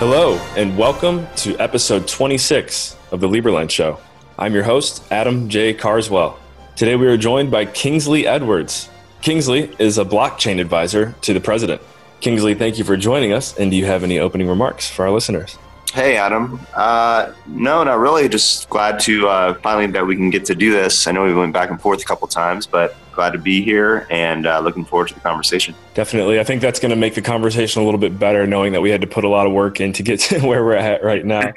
[0.00, 4.00] Hello, and welcome to episode 26 of the Liberland Show.
[4.38, 5.74] I'm your host, Adam J.
[5.74, 6.38] Carswell.
[6.74, 8.88] Today we are joined by Kingsley Edwards.
[9.20, 11.82] Kingsley is a blockchain advisor to the president.
[12.20, 13.54] Kingsley, thank you for joining us.
[13.58, 15.58] And do you have any opening remarks for our listeners?
[15.92, 16.60] Hey, Adam.
[16.74, 18.28] Uh, no, not really.
[18.28, 21.08] Just glad to uh, finally that we can get to do this.
[21.08, 24.06] I know we went back and forth a couple times, but glad to be here
[24.08, 25.74] and uh, looking forward to the conversation.
[25.94, 26.38] Definitely.
[26.38, 28.90] I think that's going to make the conversation a little bit better, knowing that we
[28.90, 31.24] had to put a lot of work in to get to where we're at right
[31.24, 31.52] now.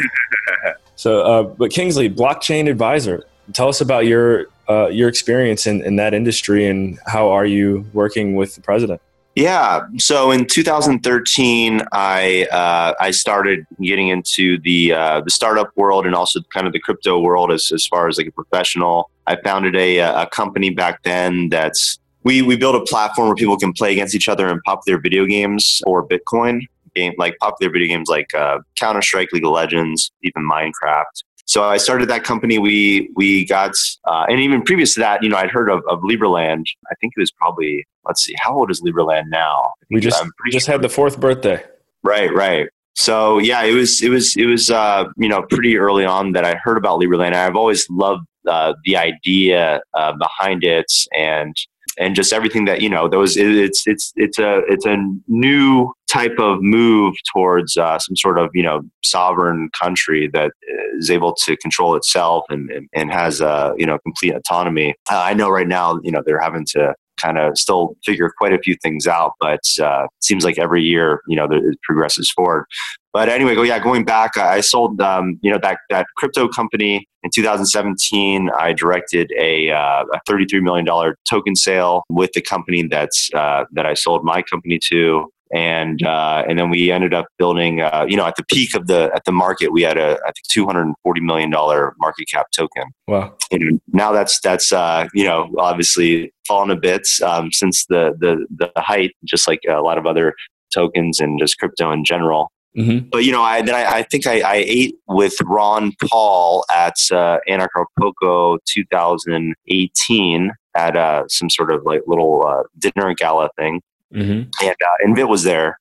[0.95, 5.97] so, uh, but Kingsley, blockchain advisor, tell us about your uh, your experience in, in
[5.97, 9.01] that industry and how are you working with the president?
[9.35, 9.87] Yeah.
[9.97, 16.13] So in 2013, I uh, I started getting into the uh, the startup world and
[16.13, 19.09] also kind of the crypto world as as far as like a professional.
[19.25, 23.57] I founded a a company back then that's we we built a platform where people
[23.57, 26.61] can play against each other in popular video games or Bitcoin
[26.93, 31.23] game like popular video games like uh, Counter Strike, League of Legends, even Minecraft.
[31.45, 32.57] So I started that company.
[32.57, 33.73] We we got,
[34.05, 36.65] uh, and even previous to that, you know, I'd heard of, of Liberland.
[36.89, 39.73] I think it was probably let's see, how old is Liberland now?
[39.89, 40.73] We just just sure.
[40.73, 41.63] had the fourth birthday.
[42.03, 42.67] Right, right.
[42.95, 46.45] So yeah, it was it was it was uh, you know pretty early on that
[46.45, 47.33] I heard about Liberland.
[47.33, 51.55] I've always loved uh, the idea uh, behind it and
[51.97, 56.37] and just everything that you know those it's it's it's a it's a new type
[56.37, 60.51] of move towards uh, some sort of you know sovereign country that
[60.97, 64.95] is able to control itself and and, and has uh, you know complete autonomy.
[65.11, 68.53] Uh, I know right now you know they're having to kind of still figure quite
[68.53, 72.65] a few things out, but uh, seems like every year, you know, it progresses forward.
[73.13, 77.07] But anyway, go yeah, going back, I sold um, you know that that crypto company
[77.21, 78.49] in 2017.
[78.57, 83.65] I directed a, uh, a 33 million dollar token sale with the company that's uh,
[83.71, 87.81] that I sold my company to and uh, and then we ended up building.
[87.81, 90.31] Uh, you know, at the peak of the at the market, we had a I
[90.31, 92.85] think two hundred and forty million dollar market cap token.
[93.07, 93.35] Wow!
[93.51, 98.47] And now that's that's uh, you know obviously fallen a bit um, since the, the
[98.57, 100.33] the height, just like a lot of other
[100.73, 102.51] tokens and just crypto in general.
[102.77, 103.09] Mm-hmm.
[103.11, 106.95] But you know, I then I, I think I, I, ate with Ron Paul at
[107.11, 113.79] uh, Anarchapulco 2018 at uh, some sort of like little uh, dinner gala thing,
[114.11, 114.49] mm-hmm.
[114.65, 115.77] and uh, and Vit was there.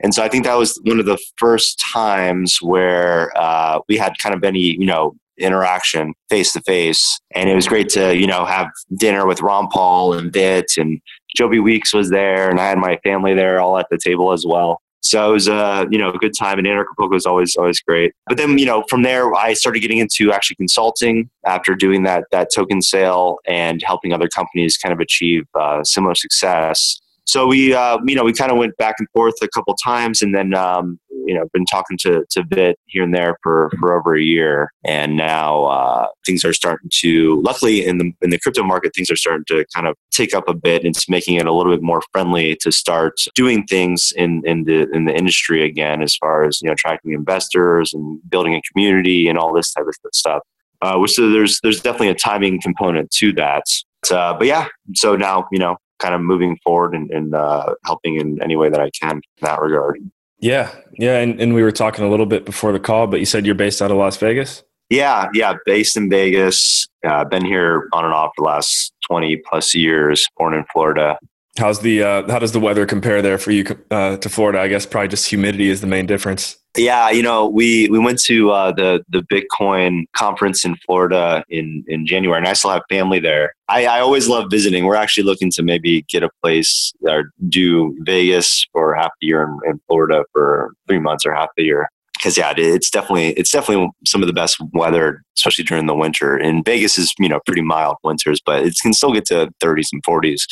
[0.00, 4.18] And so I think that was one of the first times where uh, we had
[4.18, 7.20] kind of any, you know, interaction face to face.
[7.34, 11.00] And it was great to, you know, have dinner with Ron Paul and Vit and
[11.34, 14.44] Joby Weeks was there and I had my family there all at the table as
[14.46, 14.80] well.
[15.14, 18.12] So it was a you know a good time, and Anarchapulco was always always great.
[18.26, 22.24] But then you know from there, I started getting into actually consulting after doing that
[22.32, 27.74] that token sale and helping other companies kind of achieve uh, similar success so we
[27.74, 30.54] uh, you know we kind of went back and forth a couple times and then
[30.54, 34.22] um, you know been talking to to Vit here and there for for over a
[34.22, 34.70] year.
[34.84, 39.10] And now uh, things are starting to luckily in the in the crypto market things
[39.10, 40.84] are starting to kind of take up a bit.
[40.84, 44.64] And it's making it a little bit more friendly to start doing things in in
[44.64, 48.62] the in the industry again as far as you know attracting investors and building a
[48.72, 50.42] community and all this type of stuff.
[50.82, 53.64] Uh, so there's there's definitely a timing component to that.
[54.10, 58.16] Uh, but yeah so now you know kind of moving forward and, and uh, helping
[58.16, 59.98] in any way that I can in that regard.
[60.38, 63.26] Yeah, yeah, and, and we were talking a little bit before the call, but you
[63.26, 64.62] said you're based out of Las Vegas.
[64.90, 66.86] Yeah, yeah, based in Vegas.
[67.06, 70.28] Uh, been here on and off for the last twenty plus years.
[70.36, 71.18] Born in Florida.
[71.58, 74.60] How's the uh, how does the weather compare there for you uh, to Florida?
[74.60, 76.58] I guess probably just humidity is the main difference.
[76.76, 81.84] Yeah, you know, we we went to uh, the the Bitcoin conference in Florida in
[81.86, 83.54] in January, and I still have family there.
[83.68, 84.84] I, I always love visiting.
[84.84, 89.44] We're actually looking to maybe get a place or do Vegas for half the year
[89.62, 91.88] and Florida for three months or half the year.
[92.14, 96.36] Because yeah, it's definitely it's definitely some of the best weather, especially during the winter.
[96.36, 99.90] And Vegas is you know pretty mild winters, but it can still get to 30s
[99.92, 100.42] and 40s.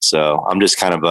[0.00, 1.06] So I'm just kind of a,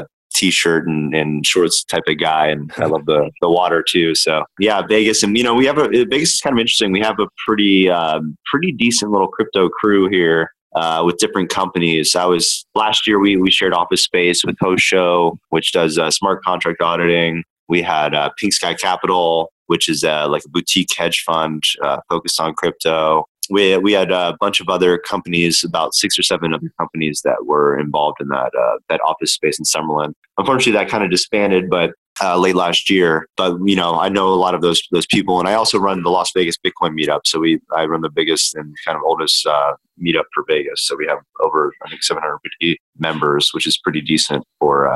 [0.00, 4.14] a t-shirt and, and shorts type of guy and i love the, the water too
[4.14, 7.00] so yeah vegas and you know we have a vegas is kind of interesting we
[7.00, 12.14] have a pretty um, pretty decent little crypto crew here uh, with different companies.
[12.14, 16.42] I was last year we we shared office space with Hosho, which does uh, smart
[16.44, 17.42] contract auditing.
[17.68, 21.98] We had uh, Pink Sky Capital, which is uh, like a boutique hedge fund uh,
[22.08, 26.52] focused on crypto we we had a bunch of other companies, about six or seven
[26.52, 30.12] other companies that were involved in that uh, that office space in Summerlin.
[30.38, 31.92] Unfortunately, that kind of disbanded, but
[32.22, 33.28] uh, late last year.
[33.36, 36.02] But you know, I know a lot of those those people, and I also run
[36.02, 37.20] the Las Vegas Bitcoin meetup.
[37.24, 40.86] So we I run the biggest and kind of oldest uh, meetup for Vegas.
[40.86, 44.90] So we have over I think 750 members, which is pretty decent for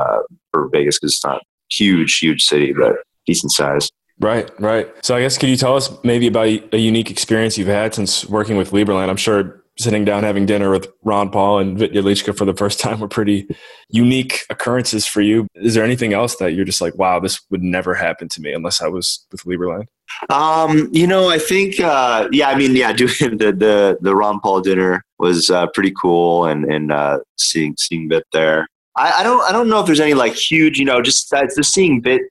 [0.51, 3.89] for Vegas because it's not huge, huge city, but decent size.
[4.21, 4.87] Right, right.
[5.03, 8.23] So I guess could you tell us maybe about a unique experience you've had since
[8.25, 9.09] working with Liberland?
[9.09, 12.79] I'm sure sitting down having dinner with Ron Paul and Vit Jedlicka for the first
[12.81, 13.47] time were pretty
[13.89, 15.47] unique occurrences for you.
[15.55, 18.53] Is there anything else that you're just like, wow, this would never happen to me
[18.53, 19.85] unless I was with Liberland?
[20.29, 24.39] Um, you know, I think, uh, yeah, I mean, yeah, doing the, the, the Ron
[24.39, 28.67] Paul dinner was uh, pretty cool and, and uh, seeing, seeing Vit there.
[28.97, 31.43] I, I, don't, I don't know if there's any like huge, you know, just, uh,
[31.55, 32.21] just seeing Vit,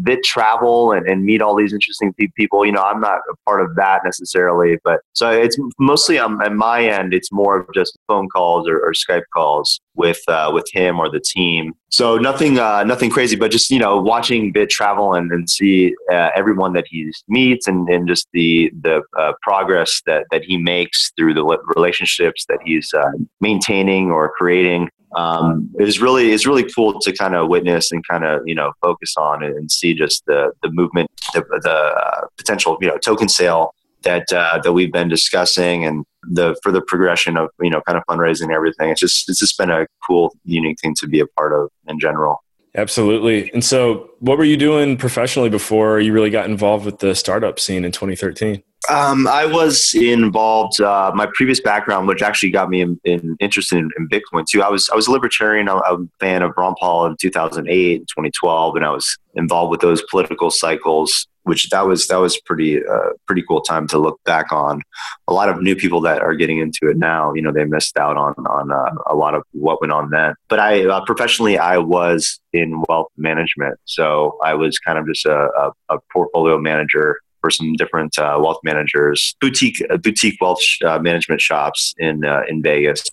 [0.00, 2.64] Vit travel and, and meet all these interesting people.
[2.64, 6.56] You know, I'm not a part of that necessarily, but so it's mostly on, on
[6.56, 7.14] my end.
[7.14, 11.10] It's more of just phone calls or, or Skype calls with uh, with him or
[11.10, 11.72] the team.
[11.90, 15.94] So nothing uh, nothing crazy, but just you know watching Vit travel and, and see
[16.10, 20.56] uh, everyone that he meets and, and just the the uh, progress that that he
[20.56, 21.44] makes through the
[21.74, 27.34] relationships that he's uh, maintaining or creating um, was really is really cool to kind
[27.34, 31.10] of witness and kind of you know focus on and see just the the movement,
[31.32, 36.04] the, the uh, potential you know token sale that uh, that we've been discussing and
[36.22, 38.90] the further progression of you know kind of fundraising and everything.
[38.90, 41.98] It's just it's just been a cool, unique thing to be a part of in
[41.98, 42.42] general.
[42.76, 43.50] Absolutely.
[43.52, 47.58] And so, what were you doing professionally before you really got involved with the startup
[47.58, 48.62] scene in 2013?
[48.88, 50.80] Um, I was involved.
[50.80, 54.62] Uh, my previous background, which actually got me in, in, interested in, in, Bitcoin too.
[54.62, 55.68] I was I was a libertarian.
[55.68, 59.80] I'm a fan of Ron Paul in 2008, and 2012, and I was involved with
[59.80, 61.26] those political cycles.
[61.42, 64.82] Which that was that was pretty uh, pretty cool time to look back on.
[65.28, 67.96] A lot of new people that are getting into it now, you know, they missed
[67.96, 70.34] out on on uh, a lot of what went on then.
[70.48, 75.24] But I uh, professionally, I was in wealth management, so I was kind of just
[75.24, 80.60] a, a, a portfolio manager for some different uh, wealth managers, boutique uh, boutique wealth
[80.60, 83.04] sh- uh, management shops in uh, in Vegas.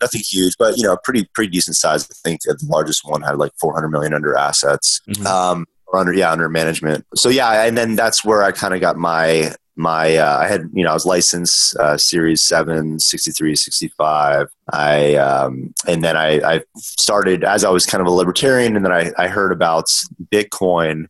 [0.00, 2.08] Nothing huge, but you know, pretty pretty decent size.
[2.10, 5.02] I think the largest one had like 400 million under assets.
[5.06, 5.26] Mm-hmm.
[5.26, 8.80] Um, or under yeah under management so yeah and then that's where i kind of
[8.80, 13.54] got my my uh, i had you know i was licensed uh, series 7 63
[13.54, 18.76] 65 i um, and then I, I started as i was kind of a libertarian
[18.76, 19.84] and then i, I heard about
[20.32, 21.06] bitcoin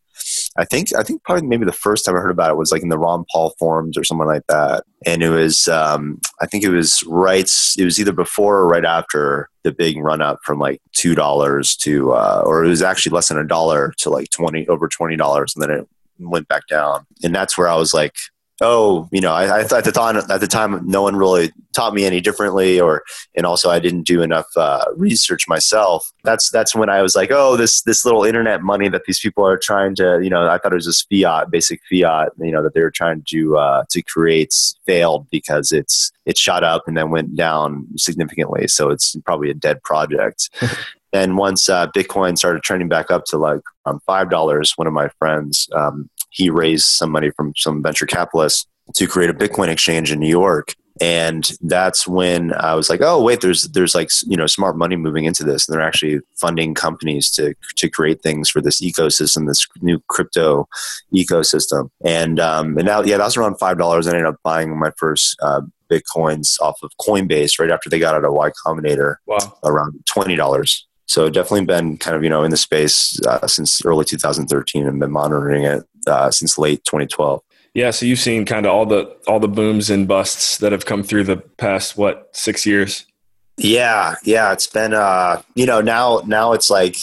[0.57, 2.83] I think I think probably maybe the first time I heard about it was like
[2.83, 6.63] in the Ron Paul forums or something like that, and it was um, I think
[6.63, 10.61] it was right it was either before or right after the big run up from
[10.61, 14.31] like two dollars to uh, or it was actually less than a dollar to like
[14.31, 15.89] twenty over twenty dollars, and then it
[16.21, 18.15] went back down, and that's where I was like,
[18.61, 21.53] oh, you know, I, I thought at the time at the time no one really
[21.73, 23.03] taught me any differently, or
[23.35, 26.13] and also I didn't do enough uh, research myself.
[26.23, 29.47] That's that's when I was like, oh, this this little internet money that these people
[29.47, 32.63] are trying to, you know, I thought it was just fiat, basic fiat, you know,
[32.63, 34.55] that they were trying to uh, to create
[34.87, 39.55] failed because it's it shot up and then went down significantly, so it's probably a
[39.55, 40.51] dead project.
[41.13, 44.93] and once uh, Bitcoin started trending back up to like um, five dollars, one of
[44.93, 48.67] my friends um, he raised some money from some venture capitalists
[48.97, 50.75] to create a Bitcoin exchange in New York.
[51.01, 54.95] And that's when I was like, oh wait, there's there's like you know smart money
[54.95, 59.49] moving into this, and they're actually funding companies to to create things for this ecosystem,
[59.49, 60.69] this new crypto
[61.13, 61.91] ecosystem.
[62.05, 64.07] And um, and now yeah, that was around five dollars.
[64.07, 68.15] I ended up buying my first uh, bitcoins off of Coinbase right after they got
[68.15, 69.17] out of Y Combinator.
[69.27, 70.87] Wow, around twenty dollars.
[71.07, 74.99] So definitely been kind of you know in the space uh, since early 2013 and
[74.99, 77.43] been monitoring it uh, since late 2012.
[77.75, 80.87] Yeah, so you've seen kind of all the all the booms and busts that have
[80.87, 83.05] come through the past what six years.
[83.57, 86.97] Yeah, yeah, it's been uh, you know now now it's like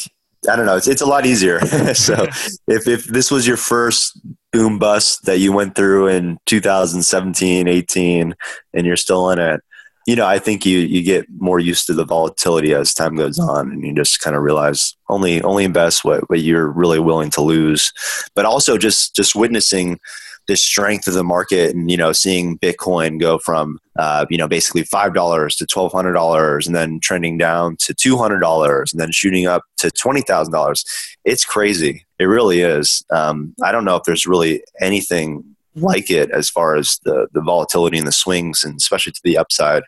[0.49, 1.59] I don't know, it's it's a lot easier.
[1.93, 2.13] so
[2.67, 4.19] if if this was your first
[4.51, 8.35] boom bust that you went through in 2017, 18,
[8.73, 9.61] and you're still in it,
[10.07, 13.37] you know, I think you you get more used to the volatility as time goes
[13.39, 17.29] on, and you just kind of realize only only invest what what you're really willing
[17.31, 17.93] to lose,
[18.33, 19.99] but also just just witnessing
[20.47, 24.47] the strength of the market and you know seeing bitcoin go from uh, you know
[24.47, 28.91] basically five dollars to twelve hundred dollars and then trending down to two hundred dollars
[28.91, 30.83] and then shooting up to twenty thousand dollars.
[31.25, 32.05] It's crazy.
[32.17, 33.03] It really is.
[33.11, 37.41] Um, i don't know if there's really anything like it as far as the the
[37.41, 39.83] volatility and the swings and especially to the upside.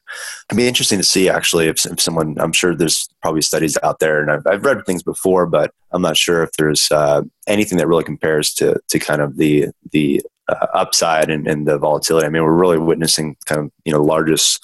[0.49, 3.99] It'd be interesting to see actually if, if someone i'm sure there's probably studies out
[3.99, 7.77] there and i've, I've read things before but i'm not sure if there's uh, anything
[7.77, 12.25] that really compares to to kind of the the uh, upside and, and the volatility.
[12.25, 14.63] I mean we're really witnessing kind of you know largest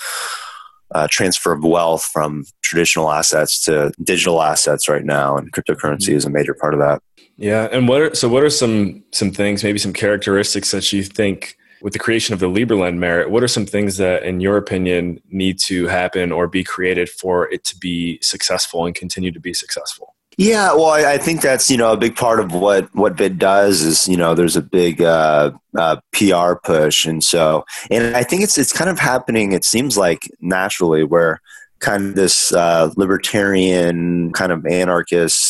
[0.94, 6.26] uh, transfer of wealth from traditional assets to digital assets right now, and cryptocurrency is
[6.26, 7.02] a major part of that.
[7.39, 8.27] Yeah, and what are so?
[8.27, 12.41] What are some some things, maybe some characteristics that you think with the creation of
[12.41, 13.31] the Liberland merit?
[13.31, 17.50] What are some things that, in your opinion, need to happen or be created for
[17.50, 20.15] it to be successful and continue to be successful?
[20.36, 23.38] Yeah, well, I, I, think that's you know a big part of what what Vit
[23.38, 28.24] does is you know there's a big uh, uh, PR push, and so and I
[28.24, 29.53] think it's it's kind of happening.
[29.53, 31.39] It seems like naturally where
[31.79, 35.49] kind of this uh, libertarian kind of anarchist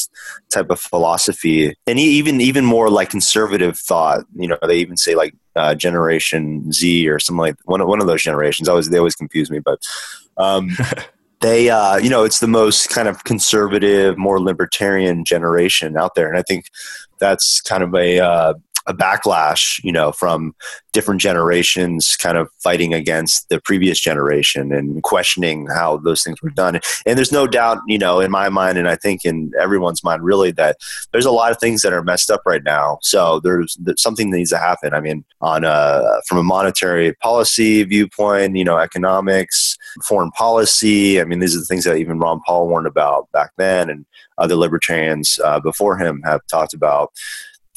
[0.51, 1.73] type of philosophy.
[1.87, 6.71] And even even more like conservative thought you know they even say like uh, generation
[6.71, 8.67] z or something like one of, one of those generations.
[8.67, 9.79] I always they always confuse me but
[10.37, 10.71] um,
[11.41, 16.29] they uh, you know it's the most kind of conservative more libertarian generation out there.
[16.29, 16.65] And i think
[17.19, 18.53] that's kind of a uh,
[18.89, 20.53] a backlash, you know, from
[20.91, 26.49] different generations kind of fighting against the previous generation and questioning how those things were
[26.49, 26.79] done.
[27.05, 30.23] And there's no doubt, you know, in my mind, and I think in everyone's mind,
[30.23, 30.77] really, that
[31.11, 32.97] there's a lot of things that are messed up right now.
[33.01, 34.93] So there's, something that needs to happen.
[34.93, 41.19] I mean, on a from a monetary policy viewpoint, you know, economics, foreign policy.
[41.19, 44.05] I mean, these are the things that even Ron Paul warned about back then, and
[44.37, 47.11] other libertarians uh, before him have talked about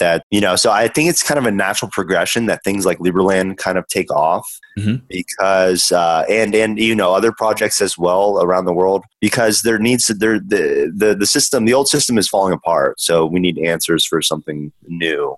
[0.03, 2.99] that you know so i think it's kind of a natural progression that things like
[2.99, 4.97] liberland kind of take off mm-hmm.
[5.09, 9.79] because uh, and and you know other projects as well around the world because there
[9.79, 13.01] needs to there the, the the system the old system is falling apart.
[13.01, 15.37] So we need answers for something new.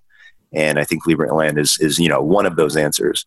[0.52, 3.26] And i think liberland is is you know one of those answers.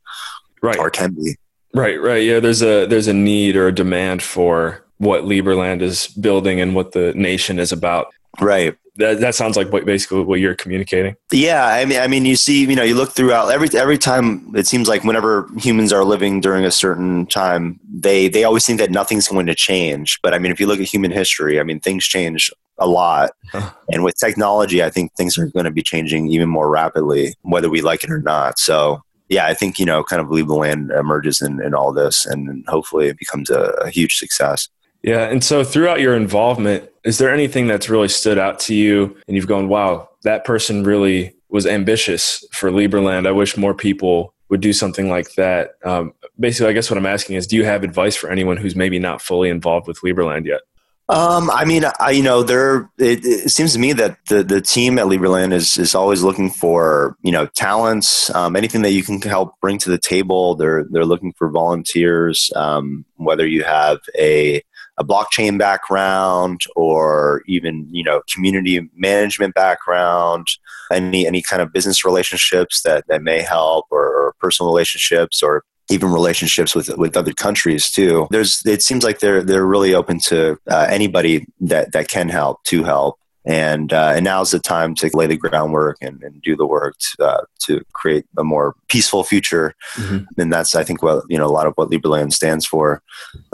[0.62, 0.80] Right.
[0.80, 1.36] Or can be.
[1.74, 2.24] Right right.
[2.24, 6.74] Yeah there's a there's a need or a demand for what liberland is building and
[6.74, 8.08] what the nation is about.
[8.42, 11.16] Right that, that sounds like what, basically what you're communicating.
[11.32, 14.56] Yeah, I mean, I mean, you see, you know, you look throughout every every time.
[14.56, 18.80] It seems like whenever humans are living during a certain time, they they always think
[18.80, 20.20] that nothing's going to change.
[20.22, 23.32] But I mean, if you look at human history, I mean, things change a lot,
[23.52, 23.72] huh.
[23.92, 27.70] and with technology, I think things are going to be changing even more rapidly, whether
[27.70, 28.60] we like it or not.
[28.60, 29.02] So.
[29.30, 33.10] Yeah, I think you know, kind of Liberland emerges in, in all this, and hopefully
[33.10, 34.70] it becomes a, a huge success.
[35.04, 35.30] Yeah.
[35.30, 39.36] And so throughout your involvement, is there anything that's really stood out to you and
[39.38, 43.26] you've gone, wow, that person really was ambitious for Liberland.
[43.26, 45.72] I wish more people would do something like that.
[45.86, 48.76] Um, basically, I guess what I'm asking is, do you have advice for anyone who's
[48.76, 50.60] maybe not fully involved with Liberland yet?
[51.08, 52.90] Um, I mean, I, you know, there.
[52.98, 56.50] It, it, seems to me that the, the team at Liberland is is always looking
[56.50, 60.56] for you know talents, um, anything that you can help bring to the table.
[60.56, 62.52] They're they're looking for volunteers.
[62.58, 64.62] Um, whether you have a
[64.98, 70.48] a blockchain background or even you know community management background
[70.92, 75.64] any any kind of business relationships that that may help or, or personal relationships or
[75.90, 78.28] even relationships with with other countries too.
[78.30, 82.64] There's it seems like they're they're really open to uh, anybody that that can help
[82.66, 86.56] to help and uh, and now's the time to lay the groundwork and, and do
[86.56, 89.74] the work to, uh, to create a more peaceful future.
[89.96, 90.40] Mm-hmm.
[90.40, 93.02] And that's I think what you know a lot of what Liberland stands for.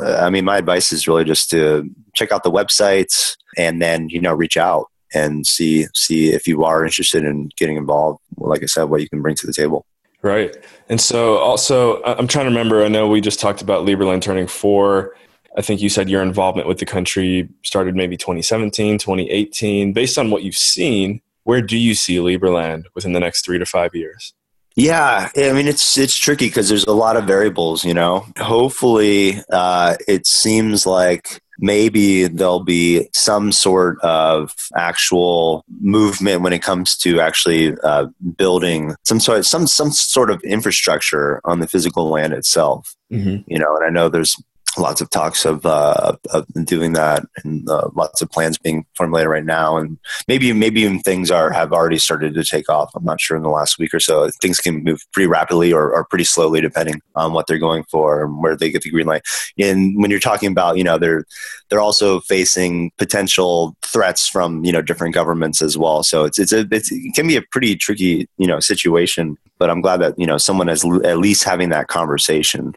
[0.02, 4.10] Uh, I mean, my advice is really just to check out the websites and then
[4.10, 8.20] you know reach out and see see if you are interested in getting involved.
[8.38, 9.86] Like I said, what you can bring to the table.
[10.24, 10.56] Right.
[10.88, 14.48] And so also, I'm trying to remember, I know we just talked about Liberland turning
[14.48, 15.16] four.
[15.58, 19.94] I think you said your involvement with the country started maybe 2017, 2018.
[19.94, 23.66] Based on what you've seen, where do you see Liberland within the next three to
[23.66, 24.34] five years?
[24.76, 27.86] Yeah, I mean it's it's tricky because there's a lot of variables.
[27.86, 36.42] You know, hopefully, uh, it seems like maybe there'll be some sort of actual movement
[36.42, 41.60] when it comes to actually uh, building some sort some some sort of infrastructure on
[41.60, 42.96] the physical land itself.
[43.12, 43.44] Mm-hmm.
[43.46, 44.36] You know, and I know there's
[44.78, 49.30] lots of talks of, uh, of doing that and uh, lots of plans being formulated
[49.30, 49.78] right now.
[49.78, 52.92] And maybe maybe even things are have already started to take off.
[52.96, 54.30] I'm not sure in the last week or so.
[54.42, 58.24] Things can move pretty rapidly or, or pretty slowly depending on what they're going for
[58.24, 59.24] and where they get the green light.
[59.60, 61.26] And when you're talking about you know they're
[61.70, 66.04] they're also facing potential threats from you know different governments as well.
[66.04, 69.70] So it's it's a it's, it can be a pretty tricky you know situation but
[69.70, 72.74] i'm glad that you know someone is at least having that conversation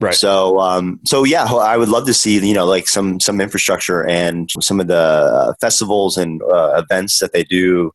[0.00, 0.14] Right.
[0.14, 4.06] So, um, so yeah, I would love to see you know like some some infrastructure
[4.06, 7.92] and some of the uh, festivals and uh, events that they do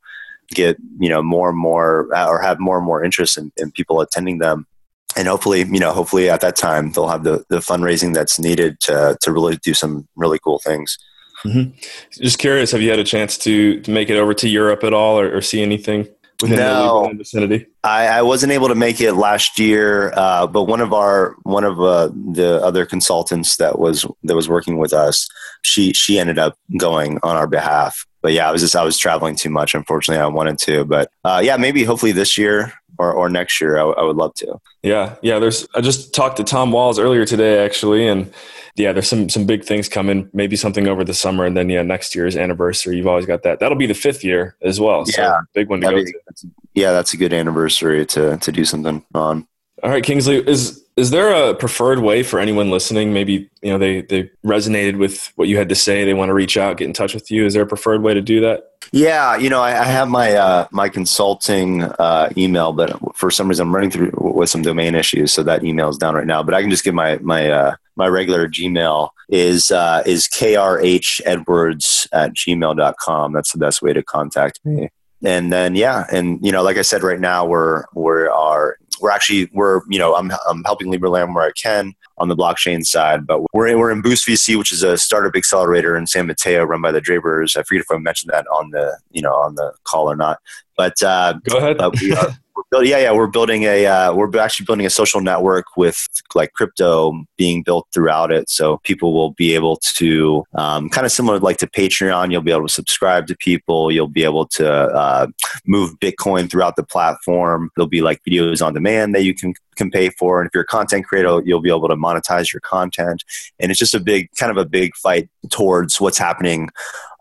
[0.50, 3.72] get you know more and more uh, or have more and more interest in, in
[3.72, 4.67] people attending them
[5.15, 8.79] and hopefully you know hopefully at that time they'll have the, the fundraising that's needed
[8.79, 10.98] to, to really do some really cool things
[11.45, 11.72] mm-hmm.
[12.12, 14.93] just curious have you had a chance to, to make it over to europe at
[14.93, 16.07] all or, or see anything
[16.44, 17.66] within no, the vicinity?
[17.84, 21.64] I, I, wasn't able to make it last year, uh, but one of our one
[21.64, 25.28] of uh, the other consultants that was that was working with us,
[25.64, 28.06] she she ended up going on our behalf.
[28.22, 29.74] But yeah, I was just I was traveling too much.
[29.74, 33.76] Unfortunately, I wanted to, but uh, yeah, maybe hopefully this year or, or next year,
[33.76, 34.60] I, w- I would love to.
[34.82, 35.40] Yeah, yeah.
[35.40, 35.68] There's.
[35.76, 38.34] I just talked to Tom Walls earlier today, actually, and
[38.76, 40.30] yeah, there's some some big things coming.
[40.34, 42.98] Maybe something over the summer, and then yeah, next year's anniversary.
[42.98, 43.60] You've always got that.
[43.60, 45.06] That'll be the fifth year as well.
[45.06, 46.48] So yeah, big one to go be, to.
[46.74, 49.48] Yeah, that's a good anniversary to to do something on.
[49.82, 53.14] All right, Kingsley, is is there a preferred way for anyone listening?
[53.14, 56.06] Maybe you know they they resonated with what you had to say.
[56.06, 57.46] They want to reach out, get in touch with you.
[57.46, 58.72] Is there a preferred way to do that?
[58.92, 63.48] Yeah, you know, I, I have my uh, my consulting uh, email, but for some
[63.48, 66.44] reason I'm running through with some domain issues, so that email is down right now.
[66.44, 72.08] But I can just give my my uh, my regular Gmail is uh, is krhedwards
[72.14, 73.34] at gmail.com.
[73.34, 74.90] That's the best way to contact me.
[75.24, 79.12] And then yeah, and you know, like I said, right now we're we are we're
[79.12, 83.27] actually we're you know I'm I'm helping Liberland where I can on the blockchain side,
[83.27, 86.63] but we're in, we're in Boost VC, which is a startup accelerator in San Mateo
[86.63, 87.57] run by the Drapers.
[87.57, 90.39] I forget if I mentioned that on the you know on the call or not,
[90.77, 91.77] but uh, go ahead.
[91.77, 92.29] But we are,
[92.72, 97.24] yeah, yeah, we're building a, uh, we're actually building a social network with like crypto
[97.38, 98.50] being built throughout it.
[98.50, 102.51] So people will be able to, um, kind of similar like to Patreon, you'll be
[102.51, 103.91] able to subscribe to people.
[103.91, 105.27] You'll be able to uh,
[105.65, 107.70] move Bitcoin throughout the platform.
[107.75, 110.39] There'll be like videos on demand that you can can pay for.
[110.39, 113.24] And if you're a content creator, you'll be able to monetize your content.
[113.60, 116.70] And it's just a big, kind of a big fight towards what's happening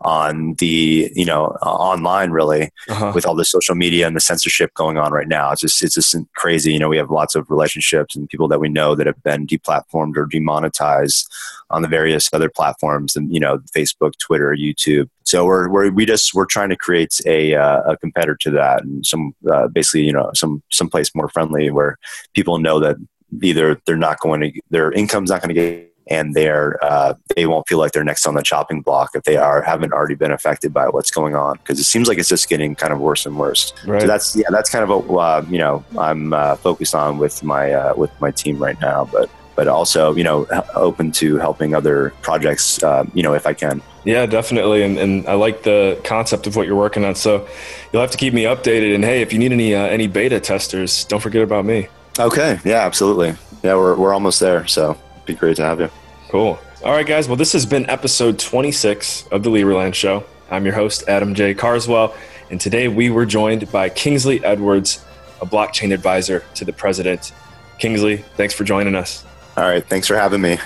[0.03, 3.11] on the, you know, uh, online really uh-huh.
[3.15, 5.51] with all the social media and the censorship going on right now.
[5.51, 6.73] It's just, it's just crazy.
[6.73, 9.47] You know, we have lots of relationships and people that we know that have been
[9.47, 11.31] deplatformed or demonetized
[11.69, 15.09] on the various other platforms and, you know, Facebook, Twitter, YouTube.
[15.23, 18.83] So we're, we're we just we're trying to create a, uh, a competitor to that
[18.83, 21.97] and some uh, basically you know some some place more friendly where
[22.33, 22.97] people know that
[23.41, 27.45] either they're not going to their income's not going to get and they're uh, they
[27.45, 30.31] won't feel like they're next on the chopping block if they are haven't already been
[30.31, 33.25] affected by what's going on because it seems like it's just getting kind of worse
[33.25, 33.73] and worse.
[33.85, 34.01] Right.
[34.01, 37.43] So that's yeah that's kind of what uh, you know I'm uh, focused on with
[37.43, 41.75] my uh, with my team right now, but but also you know open to helping
[41.75, 43.81] other projects uh, you know if I can.
[44.05, 47.15] Yeah, definitely, and, and I like the concept of what you're working on.
[47.15, 47.47] So
[47.91, 48.95] you'll have to keep me updated.
[48.95, 51.87] And hey, if you need any uh, any beta testers, don't forget about me.
[52.19, 52.59] Okay.
[52.65, 53.35] Yeah, absolutely.
[53.63, 54.67] Yeah, we're we're almost there.
[54.67, 55.89] So be great to have you.
[56.29, 56.59] Cool.
[56.83, 57.27] All right, guys.
[57.27, 60.25] Well, this has been episode 26 of the Liberland Show.
[60.51, 61.53] I'm your host, Adam J.
[61.53, 62.13] Carswell,
[62.49, 65.03] and today we were joined by Kingsley Edwards,
[65.41, 67.31] a blockchain advisor to the president.
[67.79, 69.25] Kingsley, thanks for joining us.
[69.55, 69.85] All right.
[69.85, 70.57] Thanks for having me.